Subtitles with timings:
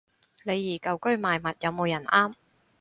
[0.41, 2.33] 李怡舊居賣物，有冇人啱